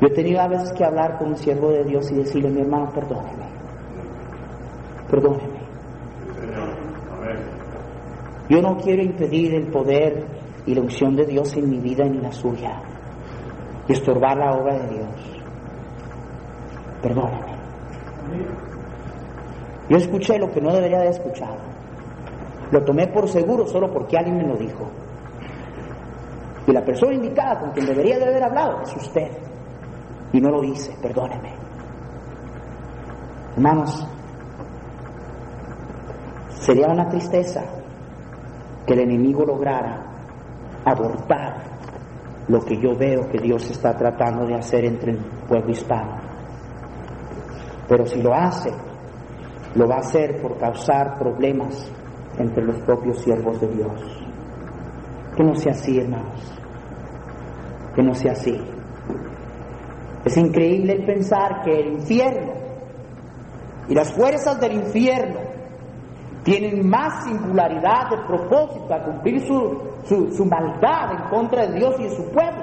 [0.00, 2.60] Yo he tenido a veces que hablar con un siervo de Dios y decirle, mi
[2.60, 3.46] hermano, perdóneme.
[5.10, 5.56] Perdóneme.
[8.48, 10.24] Yo no quiero impedir el poder
[10.66, 12.80] y la unción de Dios en mi vida en la suya
[13.88, 15.42] y estorbar la obra de Dios.
[17.02, 17.56] Perdóname.
[19.88, 21.65] Yo escuché lo que no debería haber escuchado.
[22.70, 24.90] Lo tomé por seguro solo porque alguien me lo dijo.
[26.66, 29.30] Y la persona indicada con quien debería de haber hablado es usted.
[30.32, 31.54] Y no lo dice, perdóneme.
[33.56, 34.06] Hermanos,
[36.50, 37.62] sería una tristeza
[38.84, 40.04] que el enemigo lograra
[40.84, 41.76] abortar
[42.48, 46.16] lo que yo veo que Dios está tratando de hacer entre el pueblo hispano.
[47.88, 48.70] Pero si lo hace,
[49.74, 51.90] lo va a hacer por causar problemas
[52.38, 53.92] entre los propios siervos de Dios.
[55.36, 56.52] Que no sea así, hermanos.
[57.94, 58.58] Que no sea así.
[60.24, 62.52] Es increíble pensar que el infierno
[63.88, 65.40] y las fuerzas del infierno
[66.42, 72.04] tienen más singularidad de propósito a cumplir su, su, maldad en contra de Dios y
[72.04, 72.62] de su pueblo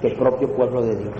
[0.00, 1.14] que el propio pueblo de Dios.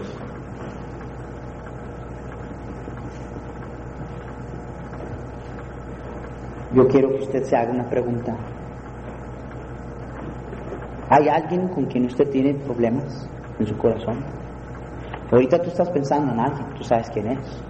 [6.76, 8.36] Yo quiero que usted se haga una pregunta.
[11.08, 13.26] ¿Hay alguien con quien usted tiene problemas
[13.58, 14.18] en su corazón?
[15.32, 17.62] Ahorita tú estás pensando en alguien, tú sabes quién es.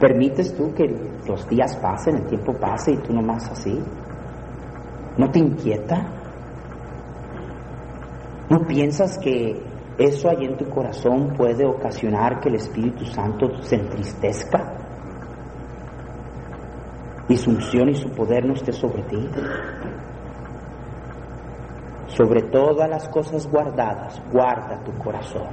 [0.00, 0.86] ¿Permites tú que
[1.26, 3.78] los días pasen, el tiempo pase y tú nomás así?
[5.18, 6.06] ¿No te inquieta?
[8.48, 9.60] ¿No piensas que
[9.98, 14.74] eso allí en tu corazón puede ocasionar que el Espíritu Santo se entristezca?
[17.28, 19.28] Y su unción y su poder no esté sobre ti.
[22.06, 25.48] Sobre todas las cosas guardadas, guarda tu corazón,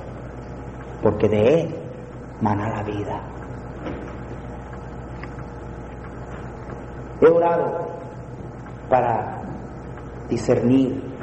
[1.01, 1.75] porque de él
[2.39, 3.21] mana la vida.
[7.19, 7.87] He orado
[8.89, 9.41] para
[10.29, 11.14] discernir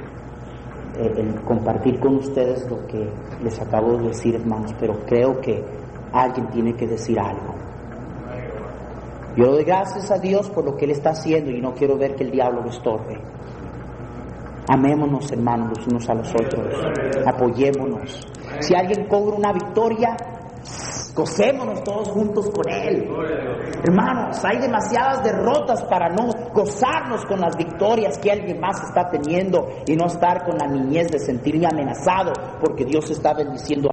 [0.97, 3.09] eh, el compartir con ustedes lo que
[3.43, 5.65] les acabo de decir, hermanos, pero creo que
[6.13, 7.55] alguien tiene que decir algo.
[9.37, 12.15] Yo doy gracias a Dios por lo que Él está haciendo y no quiero ver
[12.15, 13.19] que el diablo lo estorbe.
[14.69, 16.75] Amémonos, hermanos, los unos a los otros.
[17.27, 18.21] Apoyémonos.
[18.61, 20.17] Si alguien cobra una victoria,
[21.15, 23.09] gocémonos todos juntos con Él.
[23.83, 29.69] Hermanos, hay demasiadas derrotas para no gozarnos con las victorias que alguien más está teniendo
[29.87, 33.91] y no estar con la niñez de sentirme amenazado porque Dios está bendiciendo.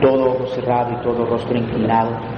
[0.00, 2.37] Todo ojo cerrado y todo rostro inclinado.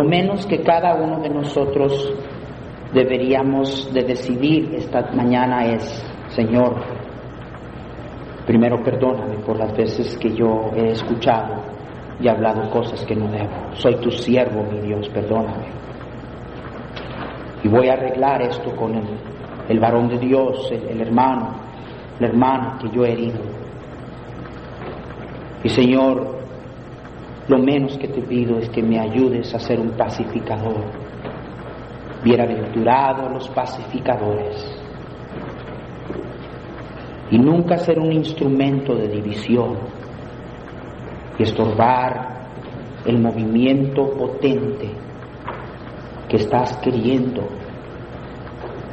[0.00, 2.14] Lo menos que cada uno de nosotros
[2.94, 6.76] deberíamos de decidir esta mañana es, Señor,
[8.46, 11.56] primero perdóname por las veces que yo he escuchado
[12.18, 13.74] y hablado cosas que no debo.
[13.74, 15.66] Soy tu siervo, mi Dios, perdóname.
[17.62, 19.04] Y voy a arreglar esto con el,
[19.68, 21.56] el varón de Dios, el, el hermano,
[22.18, 23.40] la hermana que yo he herido.
[25.62, 26.39] Y Señor,
[27.48, 30.84] lo menos que te pido es que me ayudes a ser un pacificador.
[32.22, 34.80] Bienaventurados los pacificadores.
[37.30, 39.78] Y nunca ser un instrumento de división
[41.38, 42.48] y estorbar
[43.06, 44.90] el movimiento potente
[46.28, 47.48] que estás queriendo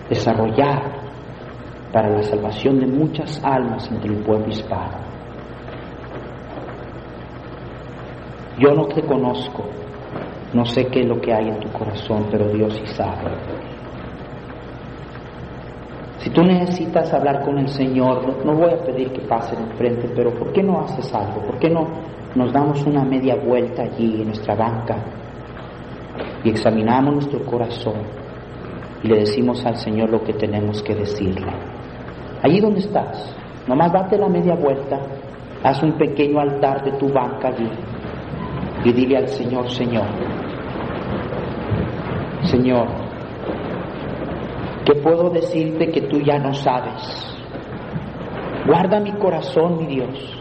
[0.09, 0.97] desarrollar
[1.91, 5.06] para la salvación de muchas almas entre el pueblo hispano.
[8.59, 9.65] Yo no te conozco,
[10.53, 13.29] no sé qué es lo que hay en tu corazón, pero Dios sí sabe.
[16.17, 20.33] Si tú necesitas hablar con el Señor, no, voy a pedir que pasen enfrente, pero
[20.33, 21.41] ¿por qué no haces algo?
[21.41, 21.87] ¿Por qué no
[22.33, 24.97] nos damos una media vuelta allí en nuestra banca
[26.43, 28.01] y examinamos nuestro corazón
[29.03, 31.51] y le decimos al Señor lo que tenemos que decirle?
[32.41, 33.35] Allí donde estás,
[33.67, 34.99] nomás date la media vuelta,
[35.63, 37.69] haz un pequeño altar de tu banca allí
[38.83, 40.07] y dile al Señor, Señor,
[42.43, 42.87] Señor,
[44.85, 47.27] ¿qué puedo decirte que tú ya no sabes?
[48.65, 50.37] Guarda mi corazón, mi Dios.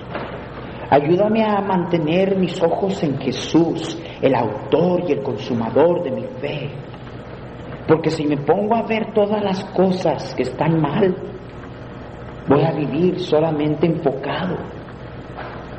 [0.90, 6.70] Ayúdame a mantener mis ojos en Jesús, el autor y el consumador de mi fe.
[7.88, 11.16] Porque si me pongo a ver todas las cosas que están mal,
[12.48, 14.56] voy a vivir solamente enfocado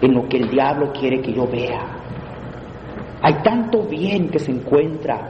[0.01, 1.96] en lo que el diablo quiere que yo vea.
[3.22, 5.30] Hay tanto bien que se encuentra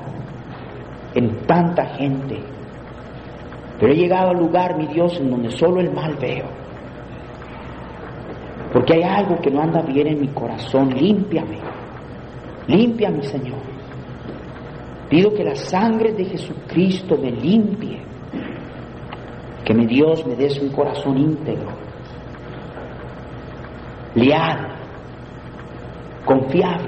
[1.14, 2.40] en tanta gente.
[3.80, 6.46] Pero he llegado al lugar, mi Dios, en donde solo el mal veo.
[8.74, 10.90] Porque hay algo que no anda bien en mi corazón.
[10.90, 11.58] Límpiame.
[12.68, 13.60] Límpiame, Señor.
[15.10, 18.02] Pido que la sangre de Jesucristo me limpie.
[19.64, 21.68] Que mi Dios me des un corazón íntegro,
[24.16, 24.78] leal,
[26.24, 26.87] confiable,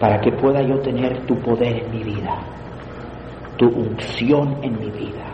[0.00, 2.38] para que pueda yo tener tu poder en mi vida,
[3.56, 5.24] tu unción en mi vida.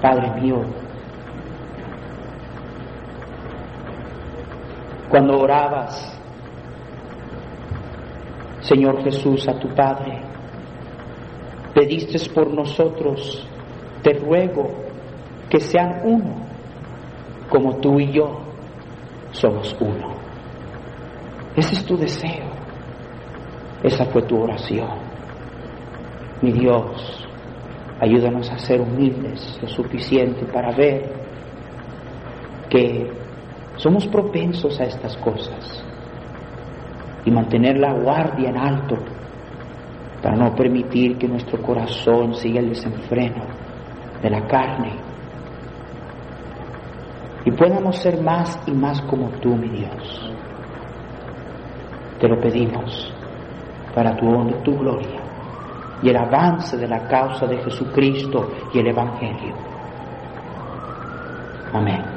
[0.00, 0.62] Padre mío,
[5.08, 6.12] cuando orabas,
[8.60, 10.20] Señor Jesús, a tu Padre,
[11.74, 13.46] pediste por nosotros,
[14.02, 14.70] te ruego
[15.48, 16.34] que sean uno,
[17.48, 18.40] como tú y yo
[19.32, 20.14] somos uno.
[21.56, 22.45] Ese es tu deseo.
[23.86, 24.98] Esa fue tu oración.
[26.42, 27.24] Mi Dios,
[28.00, 31.08] ayúdanos a ser humildes lo suficiente para ver
[32.68, 33.08] que
[33.76, 35.84] somos propensos a estas cosas
[37.24, 38.96] y mantener la guardia en alto
[40.20, 43.44] para no permitir que nuestro corazón siga el desenfreno
[44.20, 44.94] de la carne
[47.44, 50.32] y podamos ser más y más como tú, mi Dios.
[52.18, 53.15] Te lo pedimos
[53.96, 55.22] para tu honra y tu gloria
[56.02, 59.54] y el avance de la causa de Jesucristo y el Evangelio.
[61.72, 62.15] Amén.